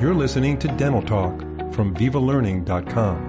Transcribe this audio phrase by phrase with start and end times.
[0.00, 1.40] You're listening to Dental Talk
[1.74, 3.26] from VivaLearning.com.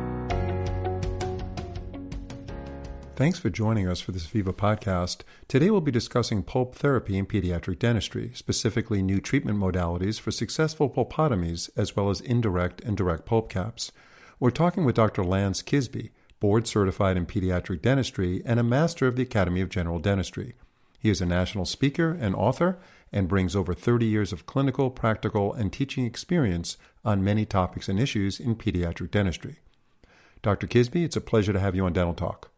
[3.18, 5.24] Thanks for joining us for this Viva podcast.
[5.50, 10.90] Today we'll be discussing pulp therapy in pediatric dentistry, specifically new treatment modalities for successful
[10.90, 13.92] pulpotomies as well as indirect and direct pulp caps.
[14.40, 15.26] We're talking with Dr.
[15.26, 20.00] Lance Kisby, board certified in pediatric dentistry and a master of the Academy of General
[20.00, 20.54] Dentistry.
[21.02, 22.80] He is a national speaker and author
[23.12, 28.00] and brings over 30 years of clinical, practical, and teaching experience on many topics and
[28.00, 29.60] issues in pediatric dentistry.
[30.42, 30.68] Dr.
[30.68, 32.52] Kisby, it's a pleasure to have you on Dental Talk.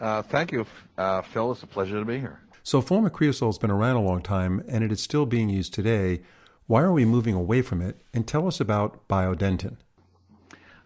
[0.00, 0.66] Uh, thank you,
[0.98, 1.52] uh, Phil.
[1.52, 2.40] It's a pleasure to be here.
[2.62, 6.22] So, formocresol has been around a long time and it is still being used today.
[6.66, 8.00] Why are we moving away from it?
[8.14, 9.76] And tell us about Biodentine.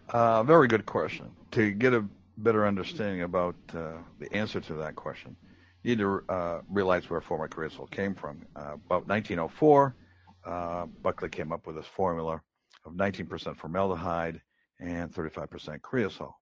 [0.08, 1.30] Uh, very good question.
[1.52, 2.04] To get a
[2.38, 5.36] better understanding about uh, the answer to that question,
[5.88, 8.44] you need to uh, realize where formocresol came from.
[8.54, 9.94] Uh, about 1904,
[11.02, 12.42] Buckley came up with this formula
[12.84, 14.40] of 19% formaldehyde
[14.80, 16.32] and 35% creosol.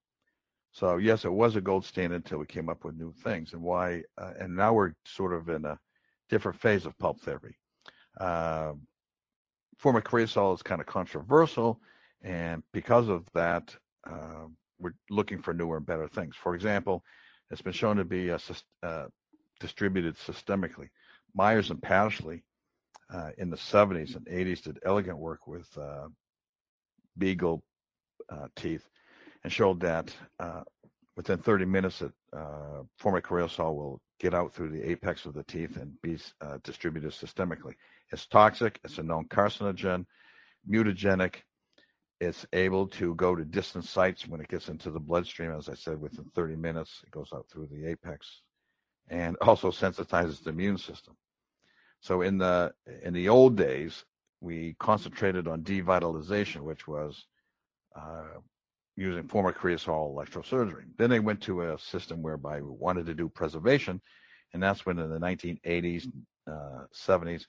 [0.73, 3.53] So yes, it was a gold standard until we came up with new things.
[3.53, 4.03] And why?
[4.19, 5.79] Uh, and now we're sort of in a
[6.29, 7.57] different phase of pulp therapy.
[8.21, 8.73] Uh,
[9.81, 11.81] formocresol is kind of controversial,
[12.23, 13.75] and because of that,
[14.11, 14.47] uh,
[14.81, 16.35] we're looking for newer and better things.
[16.35, 17.05] For example,
[17.51, 18.41] it's been shown to be a,
[18.83, 19.07] uh,
[19.61, 20.89] distributed systemically.
[21.35, 22.43] Myers and Pashley
[23.13, 26.09] uh, in the 70s and 80s did elegant work with uh,
[27.19, 27.63] beagle
[28.57, 28.85] teeth
[29.45, 30.63] and showed that uh,
[31.17, 35.77] within 30 minutes, that uh, formocresol will get out through the apex of the teeth
[35.77, 37.75] and be uh, distributed systemically.
[38.13, 38.79] It's toxic.
[38.85, 40.05] It's a known carcinogen,
[40.69, 41.37] mutagenic.
[42.21, 45.53] It's able to go to distant sites when it gets into the bloodstream.
[45.53, 48.43] As I said, within 30 minutes, it goes out through the apex,
[49.09, 51.17] and also sensitizes the immune system.
[52.01, 54.05] So in the in the old days,
[54.41, 57.27] we concentrated on devitalization, which was
[57.95, 58.41] uh,
[58.97, 60.85] using formocresol electrosurgery.
[60.97, 64.01] Then they went to a system whereby we wanted to do preservation,
[64.53, 66.11] and that's when in the 1980s,
[66.47, 67.47] uh, 70s,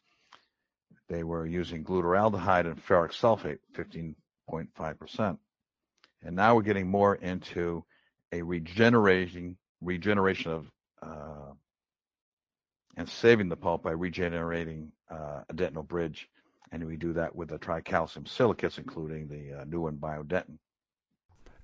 [1.09, 5.37] they were using glutaraldehyde and ferric sulfate, 15.5%.
[6.23, 7.85] And now we're getting more into
[8.33, 10.69] a regenerating regeneration of
[11.01, 11.53] uh,
[12.95, 16.29] and saving the pulp by regenerating uh, a dentinal bridge,
[16.71, 20.57] and we do that with the tricalcium silicates, including the uh, new one Biodentine.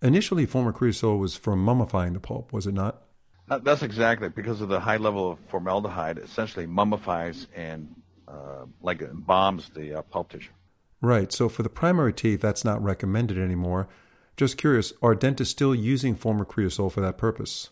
[0.02, 3.04] Initially, formocresol was for mummifying the pulp, was it not?
[3.50, 6.18] Uh, that's exactly because of the high level of formaldehyde.
[6.18, 7.94] Essentially, mummifies and
[8.28, 10.52] uh, like embalms the uh, pulp tissue.
[11.02, 11.32] Right.
[11.32, 13.88] So for the primary teeth, that's not recommended anymore.
[14.38, 17.70] Just curious, are dentists still using formocresol for that purpose?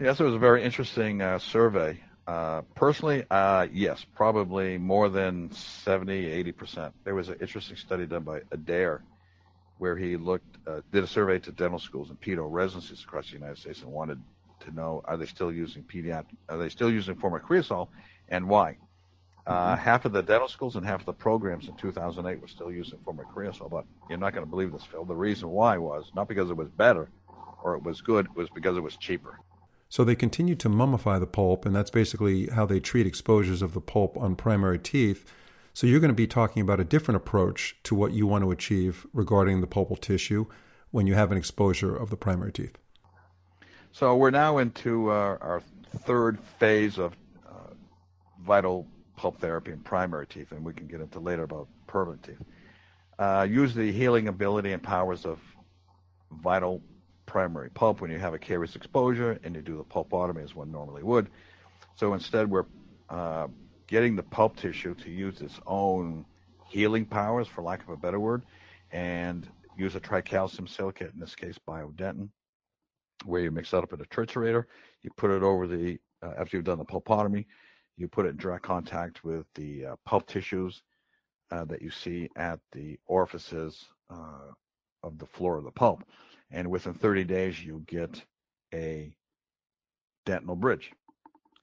[0.00, 2.00] Yes, it was a very interesting uh, survey.
[2.26, 6.92] Uh, personally, uh, yes, probably more than 70, 80%.
[7.04, 9.02] There was an interesting study done by Adair
[9.76, 13.34] where he looked uh, did a survey to dental schools and pedo residencies across the
[13.34, 14.18] United States and wanted
[14.60, 17.88] to know are they still using pediatric are they still using formocresol
[18.30, 18.78] and why.
[19.46, 19.82] Uh, mm-hmm.
[19.82, 22.98] half of the dental schools and half of the programs in 2008 were still using
[23.00, 25.04] formocresol, but you're not going to believe this, Phil.
[25.04, 27.10] The reason why was not because it was better
[27.62, 29.38] or it was good, it was because it was cheaper.
[29.90, 33.74] So they continue to mummify the pulp, and that's basically how they treat exposures of
[33.74, 35.30] the pulp on primary teeth
[35.72, 38.50] so you're going to be talking about a different approach to what you want to
[38.50, 40.46] achieve regarding the pulpal tissue
[40.90, 42.76] when you have an exposure of the primary teeth.
[43.92, 45.62] So we're now into uh, our
[46.00, 47.14] third phase of
[47.48, 47.72] uh,
[48.42, 48.86] vital
[49.16, 52.42] pulp therapy in primary teeth, and we can get into later about permanent teeth.
[53.18, 55.38] Uh, use the healing ability and powers of
[56.42, 56.80] vital
[57.30, 60.72] primary pulp when you have a caries exposure and you do the pulpotomy as one
[60.72, 61.30] normally would.
[61.94, 62.66] So instead, we're
[63.08, 63.46] uh,
[63.86, 66.24] getting the pulp tissue to use its own
[66.68, 68.42] healing powers, for lack of a better word,
[68.90, 72.30] and use a tricalcium silicate, in this case Biodentine,
[73.24, 74.64] where you mix that up in a triturator.
[75.02, 77.46] You put it over the, uh, after you've done the pulpotomy,
[77.96, 80.82] you put it in direct contact with the uh, pulp tissues
[81.52, 84.50] uh, that you see at the orifices uh,
[85.04, 86.02] of the floor of the pulp.
[86.50, 88.22] And within 30 days, you get
[88.74, 89.14] a
[90.26, 90.92] dentinal bridge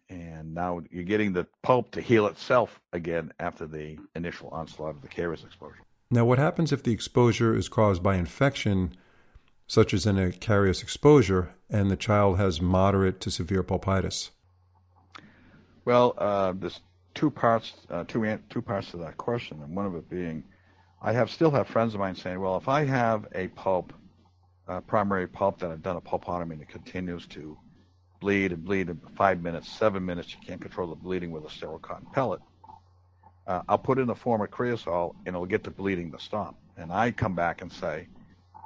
[0.09, 5.01] and now you're getting the pulp to heal itself again after the initial onslaught of
[5.01, 5.81] the caries exposure.
[6.09, 8.95] Now, what happens if the exposure is caused by infection,
[9.67, 14.31] such as in a caries exposure, and the child has moderate to severe pulpitis?
[15.83, 16.79] Well, uh, there's
[17.13, 20.45] two parts, uh, two two parts to that question, and one of it being,
[21.01, 23.91] I have still have friends of mine saying, well, if I have a pulp,
[24.67, 27.57] uh, primary pulp that I've done a pulpotomy and it continues to
[28.19, 30.33] bleed and bleed in five minutes, seven minutes.
[30.33, 32.41] You can't control the bleeding with a sterile cotton pellet.
[33.47, 36.55] uh, I'll put in a form of creosol and it'll get the bleeding to stop.
[36.75, 38.07] And I come back and say,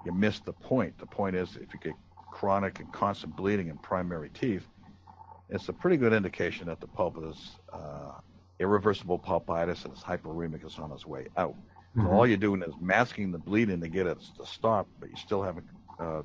[0.06, 0.98] you missed the point.
[0.98, 1.94] The point is if you get
[2.32, 4.66] chronic and constant bleeding in primary teeth,
[5.50, 8.14] it's a pretty good indication that the pulp is uh,
[8.60, 11.56] irreversible pulpitis and it's hyperemic is on its way out.
[11.96, 12.08] Mm-hmm.
[12.08, 15.18] So all you're doing is masking the bleeding to get it to stop, but you
[15.18, 15.68] still haven't
[16.02, 16.24] uh,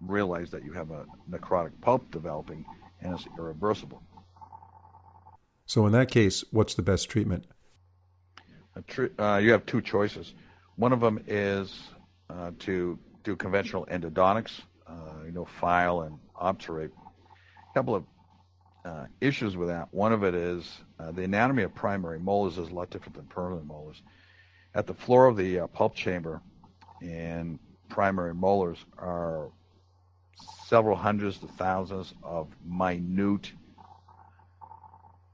[0.00, 2.64] realized that you have a necrotic pulp developing
[3.00, 4.02] and it's irreversible.
[5.66, 7.46] So in that case, what's the best treatment?
[9.18, 10.34] Uh, you have two choices.
[10.76, 11.82] One of them is
[12.30, 16.90] uh, to do conventional endodontics, uh, you know, file and obturate.
[17.70, 18.04] A couple of
[18.84, 19.88] uh, issues with that.
[19.92, 20.68] One of it is
[20.98, 24.02] uh, the anatomy of primary molars is a lot different than permanent molars.
[24.74, 26.40] At the floor of the pulp chamber
[27.00, 27.58] in
[27.92, 29.50] primary molars are
[30.66, 33.52] several hundreds to thousands of minute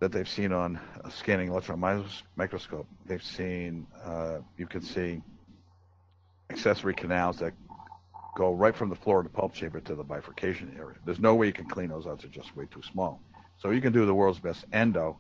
[0.00, 1.78] that they've seen on a scanning electron
[2.34, 2.88] microscope.
[3.06, 5.22] They've seen, uh, you can see
[6.50, 7.52] accessory canals that
[8.37, 10.96] go right from the floor of the pulp chamber to the bifurcation area.
[11.04, 13.20] There's no way you can clean those out; they're just way too small.
[13.58, 15.16] So you can do the world's best endo,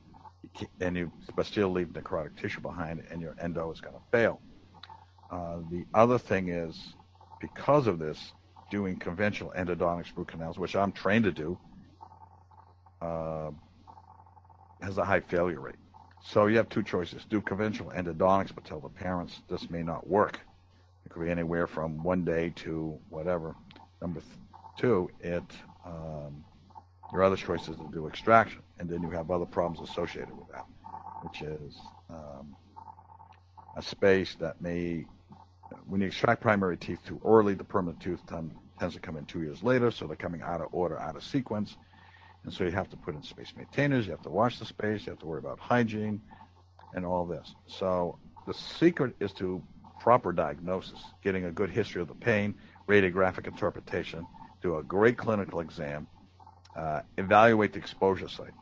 [0.80, 4.40] and you but still leave necrotic tissue behind, and your endo is going to fail.
[5.30, 6.94] Uh, the other thing is,
[7.40, 8.32] because of this,
[8.70, 11.58] doing conventional endodontic root canals, which I'm trained to do,
[13.00, 13.50] uh,
[14.82, 15.76] has a high failure rate.
[16.22, 20.06] So you have two choices: do conventional endodontics, but tell the parents this may not
[20.06, 20.40] work.
[21.04, 23.54] It could be anywhere from one day to whatever.
[24.02, 24.20] Number
[24.78, 25.44] two, it
[25.86, 26.44] um,
[27.12, 30.48] your other choice is to do extraction, and then you have other problems associated with
[30.52, 30.66] that,
[31.22, 31.78] which is
[32.10, 32.54] um,
[33.76, 35.06] a space that may,
[35.86, 39.42] when you extract primary teeth too early, the permanent tooth tends to come in two
[39.42, 41.76] years later, so they're coming out of order, out of sequence.
[42.44, 45.06] And so you have to put in space maintainers, you have to wash the space,
[45.06, 46.20] you have to worry about hygiene
[46.94, 47.54] and all this.
[47.66, 49.62] So the secret is to
[50.00, 52.54] proper diagnosis, getting a good history of the pain,
[52.86, 54.26] radiographic interpretation,
[54.62, 56.06] do a great clinical exam,
[56.76, 58.54] uh, evaluate the exposure site.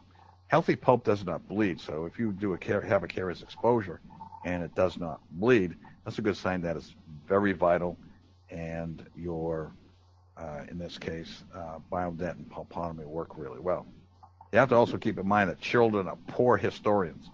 [0.48, 4.00] Healthy pulp does not bleed, so if you do a have a caries exposure
[4.44, 5.76] and it does not bleed,
[6.06, 6.94] that's a good sign that it's
[7.26, 7.98] very vital,
[8.48, 9.72] and your,
[10.36, 13.84] uh, in this case, uh, biodent and pulpotomy work really well.
[14.52, 17.28] You have to also keep in mind that children are poor historians,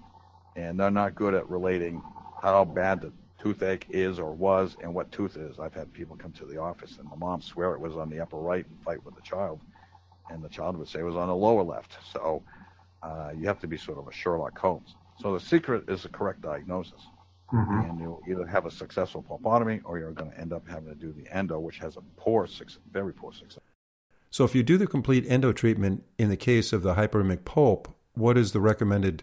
[0.56, 2.02] and they're not good at relating
[2.42, 5.58] how bad the toothache is or was and what tooth is.
[5.58, 8.20] I've had people come to the office and the mom swear it was on the
[8.20, 9.60] upper right and fight with the child
[10.30, 11.98] and the child would say it was on the lower left.
[12.12, 12.42] So
[13.02, 14.94] uh, you have to be sort of a Sherlock Holmes.
[15.20, 17.00] So the secret is the correct diagnosis.
[17.52, 17.90] Mm-hmm.
[17.90, 20.94] And you'll either have a successful pulpotomy or you're going to end up having to
[20.94, 22.48] do the endo, which has a poor,
[22.92, 23.62] very poor success.
[24.30, 27.94] So if you do the complete endo treatment in the case of the hyperemic pulp,
[28.14, 29.22] what is the recommended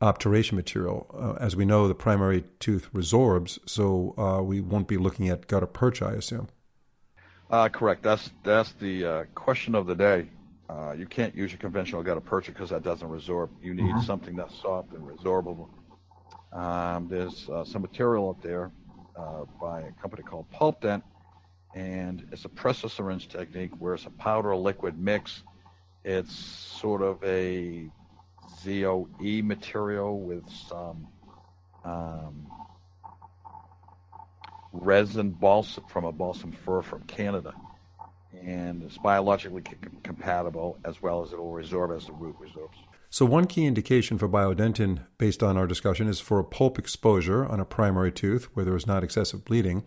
[0.00, 1.06] obturation material?
[1.12, 5.46] Uh, as we know, the primary tooth resorbs, so uh, we won't be looking at
[5.46, 6.48] gutta percha, I assume.
[7.50, 8.02] Uh, correct.
[8.02, 10.28] That's that's the uh, question of the day.
[10.70, 13.50] Uh, you can't use your conventional gutta percha because that doesn't resorb.
[13.62, 14.00] You need mm-hmm.
[14.00, 15.68] something that's soft and resorbable.
[16.52, 18.70] Um, there's uh, some material up there
[19.16, 21.02] uh, by a company called PulpDent,
[21.74, 25.42] and it's a press syringe technique where it's a powder liquid mix.
[26.04, 27.88] It's sort of a
[28.64, 31.06] ZOE material with some
[31.84, 32.46] um,
[34.72, 37.54] resin balsam from a balsam fir from Canada.
[38.44, 42.91] And it's biologically c- compatible as well as it will resorb as the root resorbs.
[43.12, 47.44] So, one key indication for Biodentine, based on our discussion, is for a pulp exposure
[47.44, 49.84] on a primary tooth where there is not excessive bleeding.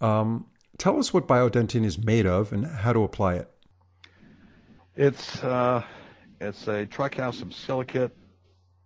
[0.00, 0.46] Um,
[0.78, 3.50] tell us what Biodentine is made of and how to apply it.
[4.96, 5.84] It's uh,
[6.40, 8.16] it's a tricalcium silicate.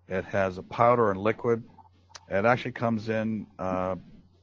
[0.09, 1.62] It has a powder and liquid.
[2.28, 3.95] It actually comes in uh,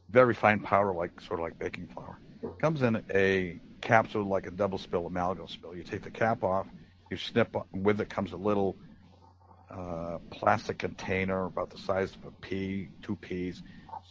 [0.10, 2.20] very fine powder, like sort of like baking flour.
[2.42, 5.76] It comes in a capsule like a double spill amalgam spill.
[5.76, 6.68] You take the cap off,
[7.12, 8.78] you snip with it comes a little
[9.72, 13.62] uh, plastic container about the size of a pea, two peas.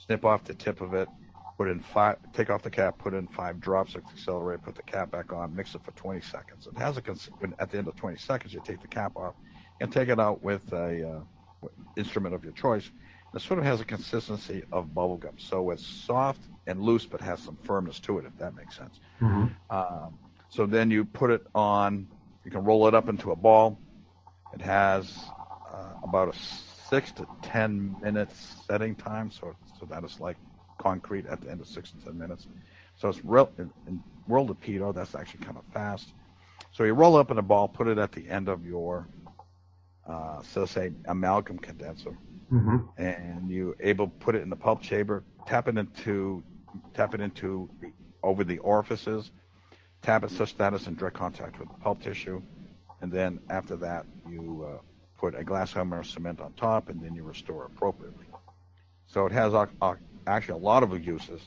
[0.07, 1.09] Snip off the tip of it,
[1.57, 4.83] put in five, take off the cap, put in five drops of accelerator, put the
[4.83, 6.67] cap back on, mix it for 20 seconds.
[6.67, 7.03] It has a
[7.59, 9.35] at the end of 20 seconds, you take the cap off
[9.81, 11.25] and take it out with a
[11.65, 12.91] uh, instrument of your choice
[13.35, 15.39] it sort of has a consistency of bubblegum.
[15.39, 19.01] So it's soft and loose, but has some firmness to it, if that makes sense.
[19.21, 19.47] Mm-hmm.
[19.71, 22.09] Um, so then you put it on,
[22.45, 23.79] you can roll it up into a ball.
[24.55, 25.15] It has
[25.73, 26.39] uh, about a
[26.89, 29.31] six to 10 minutes setting time.
[29.31, 30.37] So, so that is like
[30.79, 32.47] concrete at the end of six to 10 minutes.
[32.97, 36.13] So it's real, in, in world of pedo, that's actually kind of fast.
[36.73, 39.07] So you roll up in a ball, put it at the end of your,
[40.09, 42.17] uh, so say amalgam condenser
[42.53, 42.79] mm-hmm.
[43.01, 46.43] and you able to put it in the pulp chamber, tap it into
[46.95, 47.69] tap it into
[48.23, 49.31] over the orifices,
[50.03, 52.43] tap it such that it's in direct contact with the pulp tissue,
[53.01, 54.79] and then after that you uh,
[55.19, 58.27] put a glass ionomer cement on top, and then you restore appropriately.
[59.07, 59.95] So it has uh, uh,
[60.27, 61.41] actually a lot of uses.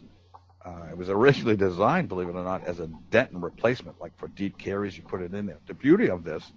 [0.63, 4.27] Uh, it was originally designed, believe it or not, as a dentin replacement, like for
[4.29, 5.57] deep caries, you put it in there.
[5.67, 6.51] The beauty of this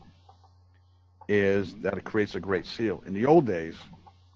[1.29, 3.03] is that it creates a great seal.
[3.07, 3.77] In the old days,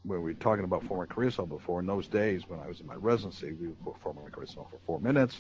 [0.05, 2.95] when we were talking about formocresol before, in those days when I was in my
[2.95, 5.37] residency, we would put formocresol for four minutes,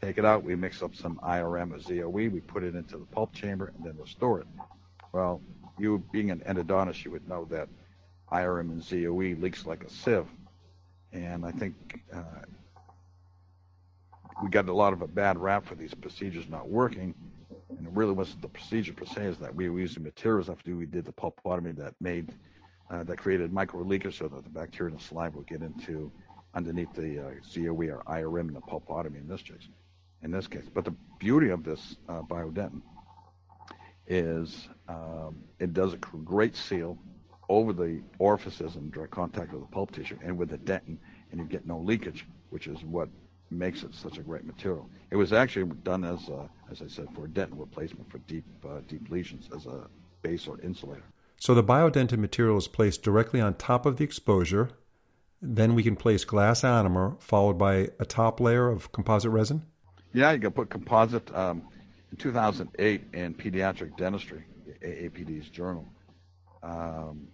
[0.00, 3.06] take it out, we mix up some IRM or ZOE, we put it into the
[3.06, 4.46] pulp chamber, and then restore it.
[5.12, 5.40] Well,
[5.78, 7.68] you being an endodontist, you would know that
[8.32, 10.26] IRM and ZOE leaks like a sieve.
[11.12, 12.22] And I think uh,
[14.42, 17.14] we got a lot of a bad rap for these procedures not working.
[17.70, 20.74] And it really wasn't the procedure per se, is that we were using materials after
[20.74, 22.34] we did the pulpotomy that made,
[22.90, 26.10] uh, that created micro leakage so that the bacteria in the saliva would get into
[26.54, 29.68] underneath the uh, ZOE or IRM in the pulpotomy in this case.
[30.22, 32.82] In this case, but the beauty of this uh, Biodentine
[34.08, 36.98] is um, it does a great seal
[37.48, 40.96] over the orifices in direct contact with the pulp tissue and with the dentin,
[41.30, 43.08] and you get no leakage, which is what
[43.50, 44.88] makes it such a great material.
[45.10, 48.80] It was actually done as, a, as I said, for dentin replacement for deep uh,
[48.86, 49.86] deep lesions as a
[50.22, 51.04] base or insulator.
[51.40, 54.70] So the Biodentine material is placed directly on top of the exposure.
[55.40, 59.62] Then we can place glass ionomer followed by a top layer of composite resin.
[60.12, 61.32] Yeah, you can put composite.
[61.34, 61.62] Um,
[62.10, 64.44] in 2008, in Pediatric Dentistry,
[64.82, 65.86] AAPD's journal,
[66.62, 67.28] um,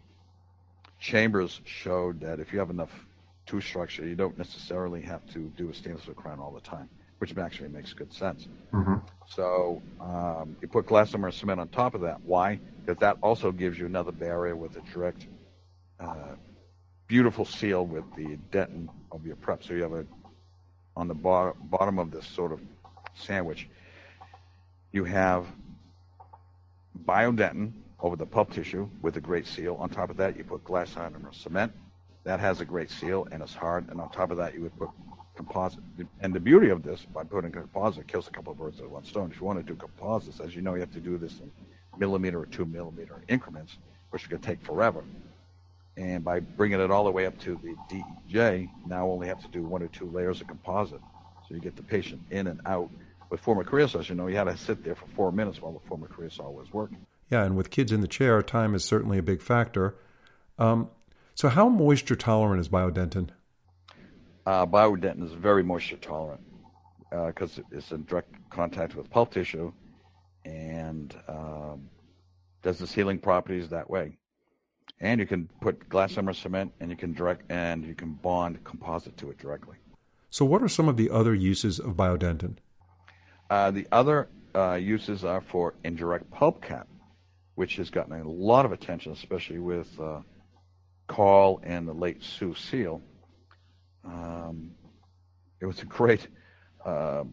[1.01, 2.91] Chambers showed that if you have enough
[3.47, 6.89] tooth structure, you don't necessarily have to do a stainless steel crown all the time,
[7.19, 8.49] which actually makes good sense.
[8.73, 8.95] Mm-hmm.
[9.27, 12.21] So um, you put glass or cement on top of that.
[12.23, 12.59] Why?
[12.85, 15.27] Because that also gives you another barrier with a direct,
[16.01, 16.37] uh,
[17.07, 19.63] beautiful seal with the dentin of your prep.
[19.63, 20.07] So you have a
[20.97, 22.61] on the bar- bottom of this sort of
[23.15, 23.69] sandwich,
[24.93, 25.47] you have
[27.05, 29.77] Biodentine over the pulp tissue with a great seal.
[29.81, 31.73] On top of that, you put glass ionomer cement.
[32.25, 33.89] That has a great seal and it's hard.
[33.91, 34.91] And on top of that, you would put
[35.37, 35.83] composite.
[36.21, 39.05] And the beauty of this, by putting composite, kills a couple of birds with one
[39.05, 39.31] stone.
[39.31, 41.51] If you want to do composites, as you know, you have to do this in
[41.99, 43.77] millimeter or two millimeter increments,
[44.11, 45.05] which to take forever.
[45.97, 47.75] And by bringing it all the way up to the
[48.33, 51.01] DEJ, now only have to do one or two layers of composite.
[51.49, 52.91] So you get the patient in and out
[53.35, 56.53] with formocresol, you know, you had to sit there for four minutes while the formocresol
[56.53, 57.05] was working.
[57.31, 59.97] Yeah, and with kids in the chair, time is certainly a big factor.
[60.59, 60.89] Um,
[61.35, 63.31] so, how moisture tolerant is Biodentine?
[64.47, 66.43] Uh, Biodentine is very moisture tolerant
[67.11, 69.73] because uh, it's in direct contact with pulp tissue
[70.45, 71.89] and um,
[72.63, 74.17] does the sealing properties that way.
[75.01, 78.63] And you can put glass ionomer cement and you can direct and you can bond
[78.63, 79.77] composite to it directly.
[80.31, 82.59] So, what are some of the other uses of Biodentine?
[83.51, 86.89] Uh, the other uh, uses are for indirect pulp cap,
[87.55, 90.21] which has gotten a lot of attention, especially with uh,
[91.07, 93.03] Coll and the late Sue Seale.
[94.05, 94.73] Um,
[95.61, 96.27] it was a great
[96.85, 97.25] uh,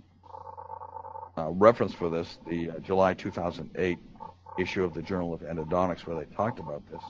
[1.37, 3.97] uh, reference for this, the uh, July 2008
[4.59, 7.01] issue of the Journal of Endodontics, where they talked about this.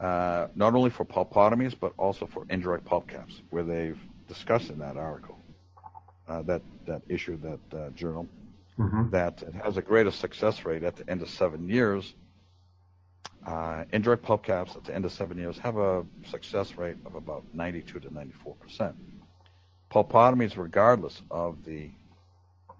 [0.00, 4.96] not only for pulpotomies, but also for indirect pulp caps, where they've discussed in that
[4.96, 5.38] article
[6.26, 8.26] that that issued that uh, journal,
[8.78, 9.10] mm-hmm.
[9.10, 12.14] that it has a greater success rate at the end of seven years.
[13.46, 17.14] Uh, indirect pulp caps at the end of seven years have a success rate of
[17.14, 18.96] about 92 to 94 percent.
[19.90, 21.90] Pulpotomies, regardless of the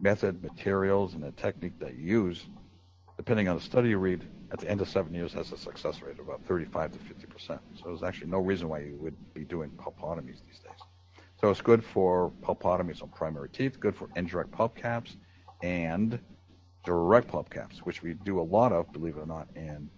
[0.00, 2.44] method, materials, and the technique that you use,
[3.16, 4.22] depending on the study you read,
[4.52, 7.26] at the end of seven years has a success rate of about 35 to 50
[7.26, 7.60] percent.
[7.76, 10.80] So there's actually no reason why you would be doing pulpotomies these days.
[11.40, 15.16] So it's good for pulpotomies on primary teeth, good for indirect pulp caps,
[15.62, 16.18] and
[16.84, 19.88] direct pulp caps, which we do a lot of, believe it or not, in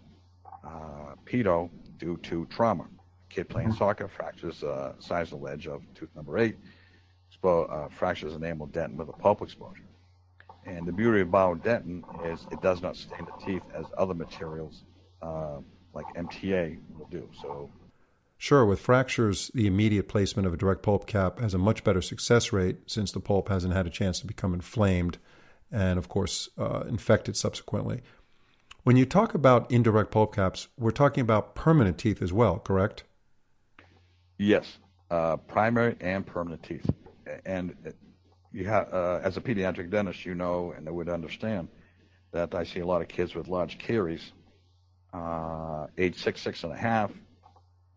[0.65, 2.87] uh, pedo due to trauma.
[3.31, 3.79] Kid playing mm-hmm.
[3.79, 6.57] soccer fractures uh, incisal edge of tooth number eight,
[7.33, 9.85] expo- uh, fractures enamel dentin with a pulp exposure.
[10.67, 14.85] And the beauty of Biodentine is it does not stain the teeth as other materials
[15.23, 15.59] uh,
[15.95, 17.27] like MTA will do.
[17.41, 17.71] So
[18.43, 22.01] Sure, with fractures, the immediate placement of a direct pulp cap has a much better
[22.01, 25.19] success rate since the pulp hasn't had a chance to become inflamed
[25.71, 28.01] and, of course, uh, infected subsequently.
[28.83, 33.05] When you talk about indirect pulp caps, we're talking about permanent teeth as well, correct?
[34.39, 34.79] Yes,
[35.11, 36.89] uh, primary and permanent teeth.
[37.45, 37.77] And
[38.55, 41.69] you have, uh, as a pediatric dentist, you know and would understand
[42.33, 44.33] that I see a lot of kids with large caries,
[45.13, 47.13] uh, age six, six and a half,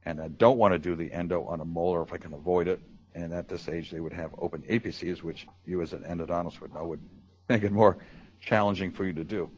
[0.06, 2.68] and I don't want to do the endo on a molar if I can avoid
[2.68, 2.80] it.
[3.16, 6.74] And at this age, they would have open apices, which you as an endodontist would
[6.74, 7.02] know would
[7.50, 7.98] make it more
[8.42, 9.50] challenging for you to do.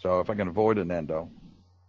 [0.00, 1.30] So if I can avoid an endo,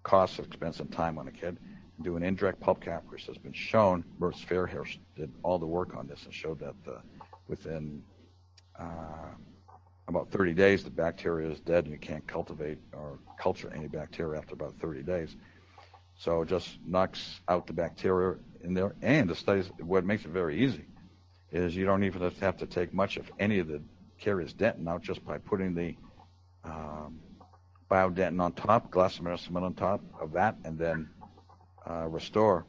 [0.04, 1.58] cost, expense, and time on a kid,
[1.98, 5.66] and do an indirect pulp cap, which has been shown, Mertz Fairhurst did all the
[5.66, 7.00] work on this and showed that uh,
[7.48, 8.02] within
[8.80, 9.36] uh,
[10.08, 14.40] about 30 days, the bacteria is dead and you can't cultivate or culture any bacteria
[14.40, 15.36] after about 30 days.
[16.22, 18.94] So it just knocks out the bacteria in there.
[19.02, 20.86] And the studies, what makes it very easy
[21.52, 23.82] is you don't even have to take much of any of the
[24.20, 25.96] caries dentin out just by putting the
[26.64, 27.20] um,
[27.90, 31.10] Biodentine on top, cement on top of that, and then
[31.90, 32.68] uh, restore.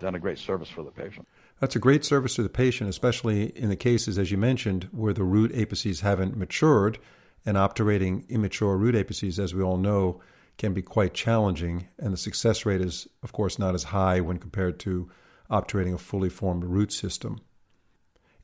[0.00, 1.28] Done a great service for the patient.
[1.60, 5.12] That's a great service to the patient, especially in the cases, as you mentioned, where
[5.12, 6.98] the root apices haven't matured.
[7.46, 10.20] And obturating immature root apices, as we all know,
[10.58, 14.38] can be quite challenging, and the success rate is, of course, not as high when
[14.38, 15.08] compared to
[15.50, 17.40] obturating a fully formed root system.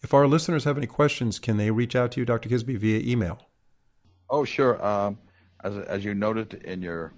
[0.00, 2.48] If our listeners have any questions, can they reach out to you, Dr.
[2.48, 3.40] Kisby, via email?
[4.30, 4.84] Oh, sure.
[4.84, 5.18] Um,
[5.62, 7.12] as, as you noted in your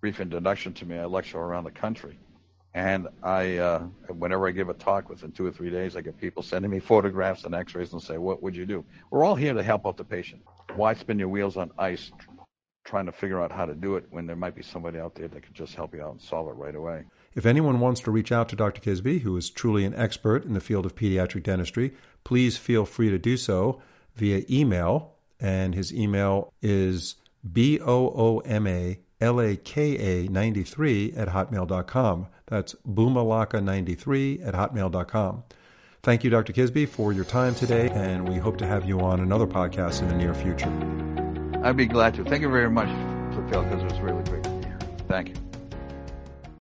[0.00, 2.18] brief introduction to me, I lecture around the country.
[2.74, 6.16] And I, uh, whenever I give a talk within two or three days, I get
[6.16, 8.84] people sending me photographs and x-rays and say, what would you do?
[9.10, 10.42] We're all here to help out the patient.
[10.76, 12.12] Why spin your wheels on ice
[12.88, 15.28] trying to figure out how to do it when there might be somebody out there
[15.28, 17.04] that could just help you out and solve it right away.
[17.34, 18.80] If anyone wants to reach out to Dr.
[18.80, 23.10] Kisby, who is truly an expert in the field of pediatric dentistry, please feel free
[23.10, 23.82] to do so
[24.16, 25.14] via email.
[25.38, 27.16] And his email is
[27.52, 32.26] B O O M A L A K A 93 at hotmail.com.
[32.46, 35.44] That's boomalaka93 at hotmail.com.
[36.02, 36.52] Thank you, Dr.
[36.52, 40.08] Kisby, for your time today, and we hope to have you on another podcast in
[40.08, 41.17] the near future.
[41.62, 42.24] I'd be glad to.
[42.24, 42.88] Thank you very much,
[43.50, 44.78] Phil, because it was really great to be here.
[45.08, 45.47] Thank you.